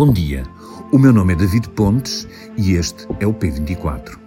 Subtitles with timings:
[0.00, 0.46] Bom dia,
[0.90, 2.26] o meu nome é David Pontes
[2.56, 4.18] e este é o P24.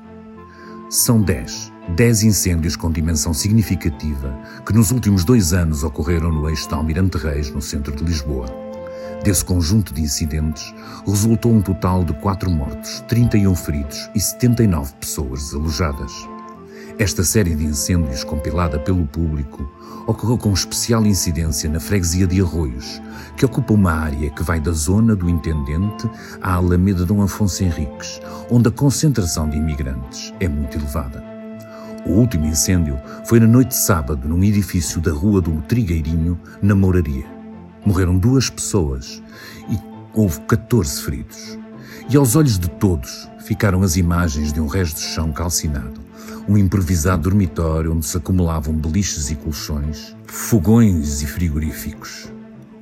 [0.87, 6.67] São 10, 10 incêndios com dimensão significativa que nos últimos dois anos ocorreram no eixo
[6.67, 8.45] de Almirante Reis, no centro de Lisboa.
[9.23, 10.71] Desse conjunto de incidentes,
[11.07, 16.11] resultou um total de 4 mortos, 31 feridos e 79 pessoas desalojadas.
[16.99, 19.67] Esta série de incêndios, compilada pelo público,
[20.05, 23.01] ocorreu com especial incidência na freguesia de Arroios,
[23.35, 26.07] que ocupa uma área que vai da zona do Intendente
[26.39, 31.23] à Alameda Dom Afonso Henriques, onde a concentração de imigrantes é muito elevada.
[32.05, 36.75] O último incêndio foi na noite de sábado num edifício da Rua do Trigueirinho, na
[36.75, 37.25] Mouraria.
[37.83, 39.23] Morreram duas pessoas
[39.67, 39.79] e
[40.13, 41.57] houve 14 feridos.
[42.07, 45.99] E aos olhos de todos ficaram as imagens de um resto de chão calcinado,
[46.47, 52.31] um improvisado dormitório onde se acumulavam beliches e colchões, fogões e frigoríficos.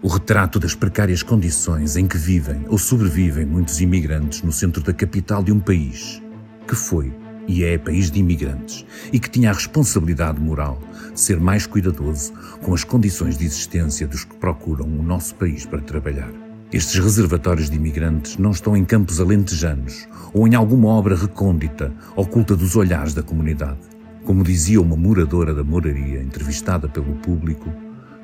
[0.02, 4.94] O retrato das precárias condições em que vivem ou sobrevivem muitos imigrantes no centro da
[4.94, 6.22] capital de um país
[6.68, 7.14] que foi
[7.48, 10.80] e é país de imigrantes e que tinha a responsabilidade moral
[11.14, 15.66] de ser mais cuidadoso com as condições de existência dos que procuram o nosso país
[15.66, 16.41] para trabalhar.
[16.74, 22.56] Estes reservatórios de imigrantes não estão em campos alentejanos ou em alguma obra recôndita, oculta
[22.56, 23.80] dos olhares da comunidade.
[24.24, 27.70] Como dizia uma moradora da moraria, entrevistada pelo público,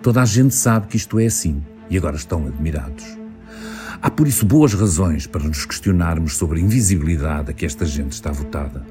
[0.02, 3.18] toda a gente sabe que isto é assim e agora estão admirados.
[4.02, 8.14] Há por isso boas razões para nos questionarmos sobre a invisibilidade a que esta gente
[8.14, 8.86] está votada.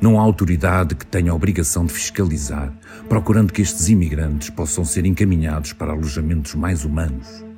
[0.00, 2.72] Não há autoridade que tenha a obrigação de fiscalizar,
[3.08, 7.49] procurando que estes imigrantes possam ser encaminhados para alojamentos mais humanos.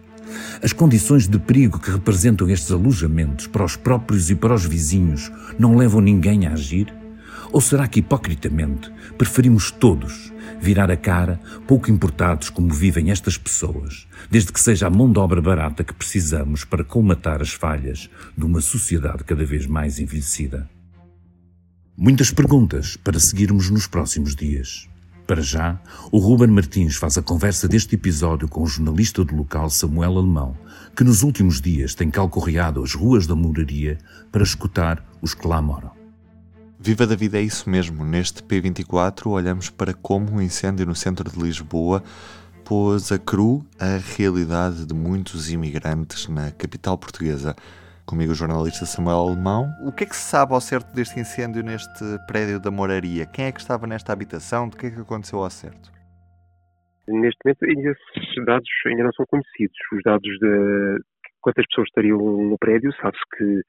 [0.62, 5.30] As condições de perigo que representam estes alojamentos para os próprios e para os vizinhos
[5.58, 6.92] não levam ninguém a agir?
[7.50, 14.06] Ou será que, hipocritamente, preferimos todos virar a cara, pouco importados como vivem estas pessoas,
[14.30, 18.08] desde que seja a mão de obra barata que precisamos para colmatar as falhas
[18.38, 20.70] de uma sociedade cada vez mais envelhecida?
[21.96, 24.88] Muitas perguntas para seguirmos nos próximos dias.
[25.26, 29.70] Para já, o Ruben Martins faz a conversa deste episódio com o jornalista do local
[29.70, 30.56] Samuel Alemão,
[30.96, 33.98] que nos últimos dias tem calcorreado as ruas da moraria
[34.30, 35.92] para escutar os que lá moram.
[36.78, 38.04] Viva da vida é isso mesmo.
[38.04, 42.02] Neste P24 olhamos para como o incêndio no centro de Lisboa
[42.64, 47.54] pôs a cru a realidade de muitos imigrantes na capital portuguesa.
[48.06, 49.70] Comigo o jornalista Samuel Alemão.
[49.86, 53.24] O que é que se sabe ao certo deste incêndio neste prédio da moraria?
[53.26, 54.68] Quem é que estava nesta habitação?
[54.68, 55.90] Do que é que aconteceu ao certo?
[57.08, 59.76] Neste momento, ainda esses dados ainda não são conhecidos.
[59.92, 61.00] Os dados de
[61.40, 63.62] quantas pessoas estariam no prédio, sabe-se que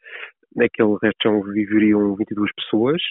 [0.55, 3.01] naquele resto viveriam 22 pessoas.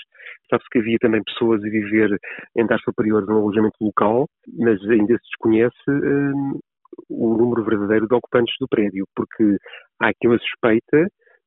[0.51, 2.19] Sabe-se que havia também pessoas a viver
[2.57, 4.29] em andares superiores no alojamento local,
[4.59, 6.61] mas ainda se desconhece hum,
[7.09, 9.57] o número verdadeiro de ocupantes do prédio, porque
[10.01, 11.07] há aqui uma suspeita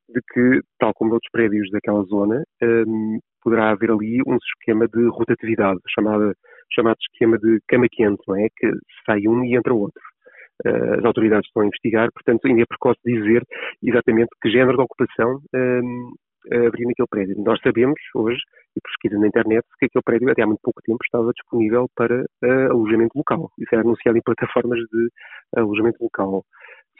[0.09, 5.07] de que, tal como outros prédios daquela zona, um, poderá haver ali um esquema de
[5.09, 6.33] rotatividade, chamado,
[6.73, 8.47] chamado esquema de cama quente, não é?
[8.55, 8.71] Que
[9.05, 10.01] sai um e entra outro.
[10.65, 13.43] Uh, as autoridades estão a investigar, portanto, ainda é precoce dizer
[13.83, 16.13] exatamente que género de ocupação um,
[16.51, 17.35] haveria naquele prédio.
[17.43, 18.39] Nós sabemos hoje,
[18.75, 22.21] e pesquisa na internet, que aquele prédio até há muito pouco tempo estava disponível para
[22.21, 23.49] uh, alojamento local.
[23.59, 25.09] Isso era anunciado em plataformas de
[25.55, 26.43] alojamento local.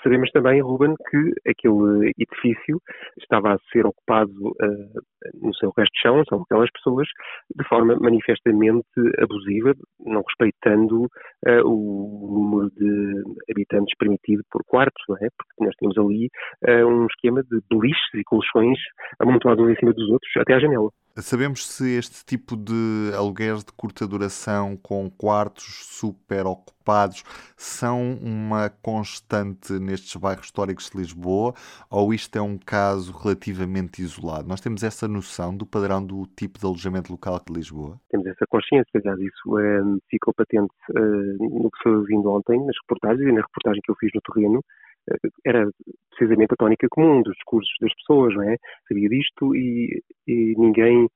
[0.04, 2.80] Sabemos também, Ruben, que aquele edifício
[3.20, 5.02] estava a ser ocupado uh,
[5.42, 7.08] no seu resto de chão, são aquelas pessoas,
[7.56, 8.88] de forma manifestamente
[9.20, 15.28] abusiva, não respeitando uh, o número de habitantes permitido por quartos, não é?
[15.38, 16.30] Porque nós tínhamos ali
[16.68, 18.78] uh, um esquema de beliches e colchões
[19.20, 20.90] amontoados uns em cima dos outros até à janela.
[21.18, 27.24] Sabemos se este tipo de aluguéis de curta duração com quartos super ocupados
[27.56, 31.54] são uma constante nestes bairros históricos de Lisboa
[31.90, 34.50] ou isto é um caso relativamente isolado?
[34.50, 37.98] Nós temos essa noção do padrão do tipo de alojamento local de Lisboa?
[38.10, 39.80] Temos essa consciência, aliás, isso é,
[40.10, 43.96] ficou patente uh, no que foi ouvindo ontem nas reportagens e na reportagem que eu
[43.96, 45.72] fiz no terreno, uh, era
[46.10, 48.58] precisamente a tónica comum dos discursos das pessoas, não é?
[48.88, 51.08] Sabia disto e, e ninguém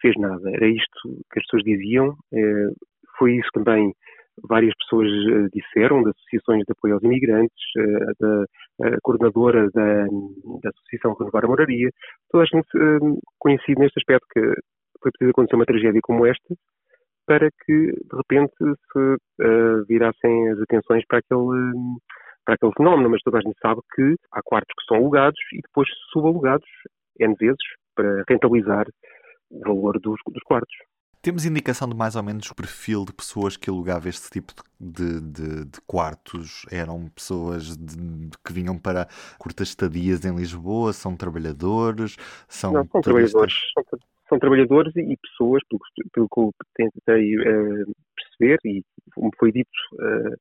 [0.00, 0.50] fez nada.
[0.50, 1.00] Era isto
[1.32, 2.68] que as pessoas diziam, eh,
[3.18, 3.92] foi isso também
[4.48, 8.44] várias pessoas eh, disseram, das associações de apoio aos imigrantes, eh, da
[9.02, 10.06] coordenadora da,
[10.62, 11.90] da Associação Renovar a Moraria,
[12.28, 14.40] toda a gente conhecido neste aspecto que
[15.00, 16.54] foi preciso acontecer uma tragédia como esta
[17.24, 21.72] para que de repente se virassem as atenções para aquele
[22.44, 25.60] para aquele fenómeno, mas toda a gente sabe que há quartos que são alugados e
[25.62, 26.68] depois subalugados
[27.20, 27.56] N vezes
[27.94, 28.86] para rentabilizar
[29.50, 30.74] o valor dos, dos quartos.
[31.24, 35.22] Temos indicação de mais ou menos o perfil de pessoas que alugava este tipo de,
[35.22, 36.66] de, de quartos?
[36.70, 39.08] Eram pessoas de, que vinham para
[39.38, 40.92] curtas estadias em Lisboa?
[40.92, 42.16] São trabalhadores?
[42.46, 43.54] São, Não, são trabalhadores.
[43.72, 43.98] São,
[44.28, 45.80] são, trabalhadores e pessoas, pelo,
[46.12, 50.36] pelo que eu tentei uh, perceber, e como foi dito uh,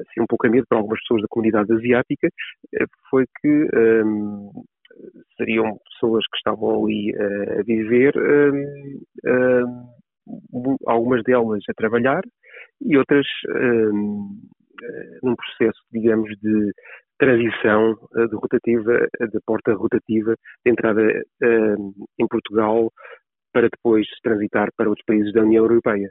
[0.00, 3.68] assim, um pouco a medo para algumas pessoas da comunidade asiática, uh, foi que
[4.04, 4.64] um,
[5.36, 8.52] seriam pessoas que estavam ali uh, a viver, uh,
[9.30, 12.22] uh, algumas delas a trabalhar
[12.80, 13.26] e outras
[15.22, 16.72] num processo, digamos, de
[17.16, 20.34] transição de rotativa, de porta rotativa,
[20.64, 21.02] de entrada
[22.18, 22.90] em Portugal
[23.52, 26.10] para depois transitar para outros países da União Europeia.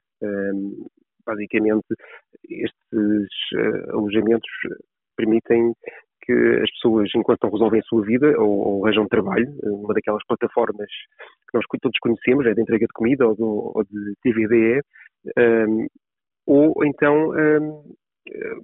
[1.26, 1.88] basicamente,
[2.50, 3.28] estes
[3.90, 4.50] alojamentos
[5.18, 5.74] permitem
[6.22, 10.24] que as pessoas, enquanto não resolvem a sua vida ou, ou arranjam trabalho, uma daquelas
[10.28, 10.90] plataformas
[11.50, 14.82] que nós todos conhecemos, é de entrega de comida ou, do, ou de TVDE,
[15.38, 15.88] um,
[16.46, 17.94] ou então, um,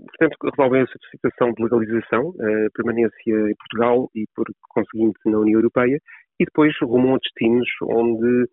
[0.08, 5.60] portanto, resolvem a situação de legalização, uh, permanência em Portugal e, por conseguinte, na União
[5.60, 6.00] Europeia,
[6.40, 8.50] e depois rumam a destinos onde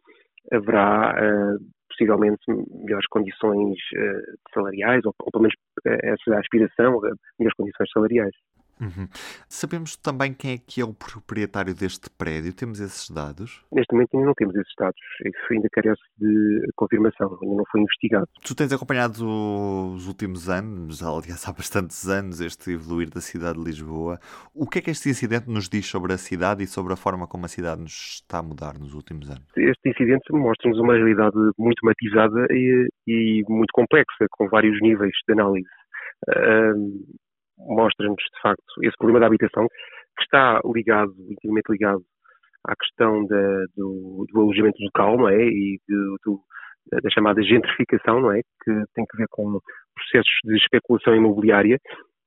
[0.52, 1.58] haverá uh,
[1.88, 5.54] possivelmente melhores condições uh, salariais, ou, ou pelo menos
[5.84, 7.00] essa é a aspiração,
[7.38, 8.34] melhores condições salariais.
[8.80, 9.08] Uhum.
[9.48, 12.52] Sabemos também quem é que é o proprietário deste prédio?
[12.52, 13.64] Temos esses dados?
[13.72, 15.00] Neste momento ainda não temos esses dados.
[15.24, 18.28] Isso ainda carece de confirmação, ainda não foi investigado.
[18.44, 19.24] Tu tens acompanhado
[19.94, 24.18] os últimos anos, aliás há bastantes anos, este evoluir da cidade de Lisboa.
[24.54, 27.26] O que é que este incidente nos diz sobre a cidade e sobre a forma
[27.26, 29.44] como a cidade nos está a mudar nos últimos anos?
[29.56, 35.32] Este incidente mostra-nos uma realidade muito matizada e, e muito complexa, com vários níveis de
[35.32, 35.68] análise.
[37.58, 39.66] Mostra-nos, de facto, esse problema da habitação,
[40.16, 42.02] que está ligado, intimamente ligado
[42.66, 45.44] à questão da, do, do, alojamento local, não é?
[45.44, 46.40] E do,
[47.02, 48.40] da chamada gentrificação, não é?
[48.62, 49.58] Que tem que ver com
[49.94, 51.78] processos de especulação imobiliária.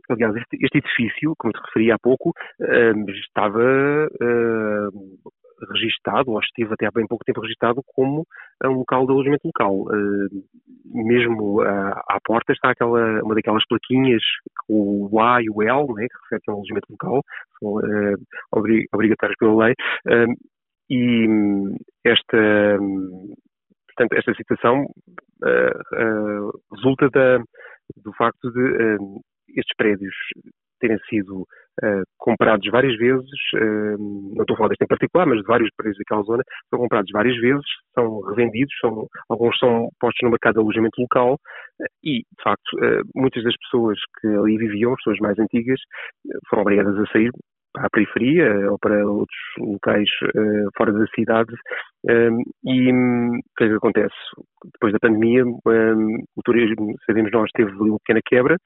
[0.09, 5.31] Aliás, este, este edifício, como te referi há pouco, uh, estava uh,
[5.71, 8.25] registado, ou esteve até há bem pouco tempo registado, como
[8.63, 9.81] um local de alojamento local.
[9.81, 10.43] Uh,
[10.85, 14.21] mesmo uh, à porta está aquela, uma daquelas plaquinhas,
[14.69, 17.21] o A e o L, né, que refere a um alojamento local,
[17.59, 17.79] são
[18.91, 19.73] obrigatórios pela lei,
[20.89, 21.27] e
[22.05, 22.77] esta,
[23.87, 24.85] portanto, esta situação
[26.71, 27.39] resulta da,
[28.03, 28.97] do facto de
[29.49, 30.15] estes prédios
[30.79, 33.97] terem sido uh, comprados várias vezes, uh,
[34.35, 37.11] não estou a falar deste em particular, mas de vários prédios daquela zona, são comprados
[37.11, 42.19] várias vezes, são revendidos, são, alguns são postos no mercado de alojamento local uh, e,
[42.19, 42.77] de facto,
[43.15, 45.79] muitas das pessoas que ali viviam, as pessoas mais antigas,
[46.49, 47.31] foram obrigadas a sair
[47.73, 50.09] para a periferia ou para outros locais
[50.75, 51.53] fora da cidade
[52.65, 54.15] e o que é que acontece?
[54.73, 58.57] Depois da pandemia, o turismo, sabemos nós, teve uma pequena quebra,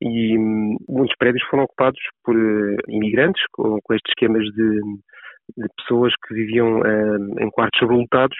[0.00, 4.80] e hum, muitos prédios foram ocupados por uh, imigrantes com, com, estes esquemas de,
[5.56, 8.36] de pessoas que viviam uh, em quartos sobrelotados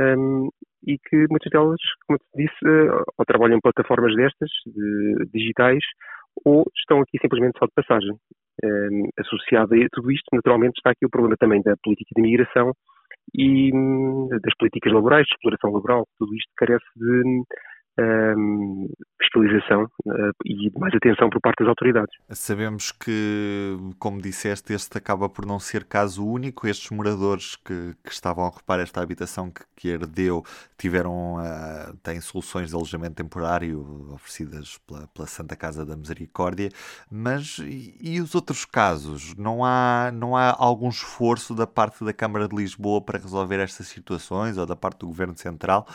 [0.00, 0.48] um,
[0.86, 5.82] e que muitas delas, como te disse, uh, ou trabalham em plataformas destas, de, digitais,
[6.44, 8.16] ou estão aqui simplesmente só de passagem.
[8.64, 12.72] Um, associado a tudo isto, naturalmente, está aqui o problema também da política de imigração
[13.34, 16.06] e um, das políticas laborais, de exploração laboral.
[16.18, 17.42] Tudo isto carece de
[17.98, 18.88] um,
[19.20, 22.14] fiscalização uh, e mais atenção por parte das autoridades.
[22.30, 26.66] Sabemos que, como disseste, este acaba por não ser caso único.
[26.66, 30.42] Estes moradores que, que estavam a ocupar esta habitação que, que herdeu
[30.76, 36.70] tiveram, uh, têm soluções de alojamento temporário oferecidas pela, pela Santa Casa da Misericórdia,
[37.10, 39.34] mas e, e os outros casos?
[39.36, 43.86] Não há, não há algum esforço da parte da Câmara de Lisboa para resolver estas
[43.86, 45.86] situações ou da parte do Governo Central?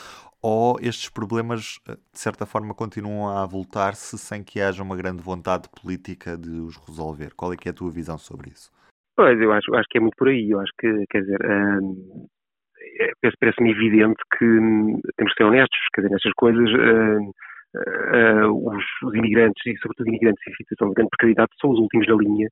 [0.50, 5.22] Ou estes problemas, eh, de certa forma, continuam a voltar-se sem que haja uma grande
[5.22, 7.34] vontade política de os resolver?
[7.36, 8.72] Qual é que é a tua visão sobre isso?
[9.18, 10.50] Pois, eu acho, acho que é muito por aí.
[10.50, 12.28] Eu acho que, quer dizer, hum,
[13.02, 13.12] é,
[13.42, 16.70] parece-me evidente que hum, temos que ser honestos, quer dizer, nestas coisas.
[16.70, 17.32] Hum,
[17.76, 22.08] uh, os, os, imigrantes e, sobretudo, imigrantes em situação de grande precariedade são os últimos
[22.08, 22.48] da linha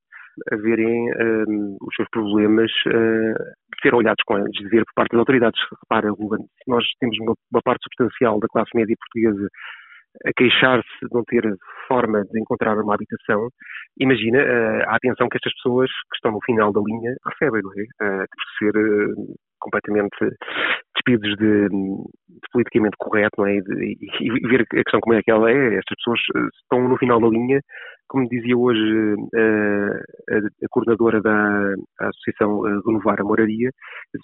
[0.51, 3.39] a verem um, os seus problemas uh,
[3.81, 5.59] ser olhados com desver por parte das autoridades.
[5.83, 6.09] Repara,
[6.67, 9.49] nós temos uma, uma parte substancial da classe média portuguesa
[10.23, 11.43] a queixar-se de não ter
[11.87, 13.49] forma de encontrar uma habitação,
[13.99, 17.71] imagina uh, a atenção que estas pessoas que estão no final da linha recebem, não
[17.73, 18.23] é?
[18.23, 18.25] Uh,
[18.57, 20.17] ser uh, completamente
[20.95, 23.55] despidos de, de, politicamente correto, não é?
[23.55, 26.19] E, e, ver a questão como é que ela é, estas pessoas
[26.61, 27.59] estão no final da linha
[28.07, 33.71] como dizia hoje a, a, coordenadora da Associação Renovar a Moraria,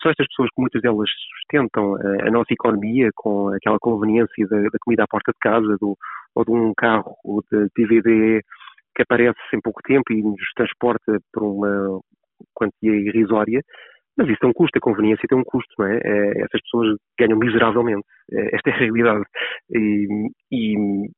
[0.02, 4.62] são estas pessoas que muitas delas sustentam a, a nossa economia com aquela conveniência da,
[4.62, 5.98] da, comida à porta de casa, do,
[6.36, 8.42] ou de um carro ou de DVD
[8.96, 12.02] que aparece em pouco tempo e nos transporta por uma
[12.54, 13.62] quantia irrisória,
[14.18, 15.98] mas isso tem um custo, a conveniência tem um custo, não é?
[16.38, 19.24] essas pessoas ganham miseravelmente, esta é a realidade.
[19.72, 20.08] E,
[20.52, 21.10] e eh,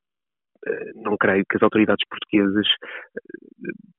[0.95, 2.67] não creio que as autoridades portuguesas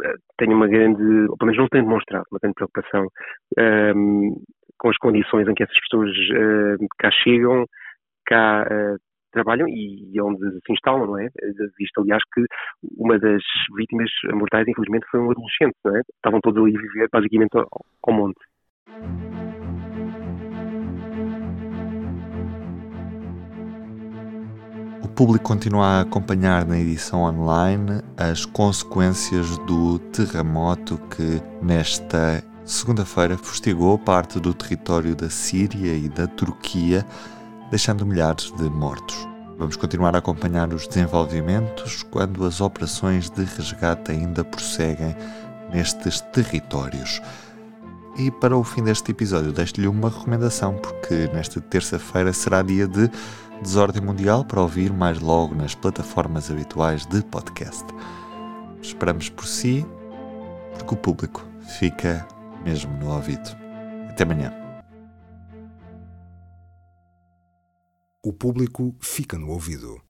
[0.04, 4.34] eh, tenham uma grande, ou pelo menos não têm demonstrado uma grande preocupação um, ehm,
[4.78, 7.64] com as condições em que essas pessoas uh, cá chegam,
[8.26, 8.98] cá uh,
[9.32, 11.28] trabalham e onde se instalam, não é?
[11.78, 12.44] Visto, aliás, que
[12.96, 13.42] uma das
[13.76, 16.00] vítimas mortais, infelizmente, foi um adolescente, não é?
[16.16, 18.38] Estavam todos ali a viver, basicamente, ao monte.
[25.14, 33.96] Público continua a acompanhar na edição online as consequências do terremoto que, nesta segunda-feira, fustigou
[33.96, 37.06] parte do território da Síria e da Turquia,
[37.70, 39.16] deixando milhares de mortos.
[39.56, 45.14] Vamos continuar a acompanhar os desenvolvimentos quando as operações de resgate ainda prosseguem
[45.72, 47.22] nestes territórios.
[48.16, 53.10] E para o fim deste episódio, deixo-lhe uma recomendação, porque nesta terça-feira será dia de
[53.60, 57.84] Desordem Mundial para ouvir mais logo nas plataformas habituais de podcast.
[58.80, 59.84] Esperamos por si,
[60.74, 61.44] porque o público
[61.78, 62.24] fica
[62.64, 63.50] mesmo no ouvido.
[64.08, 64.52] Até amanhã.
[68.22, 70.03] O público fica no ouvido.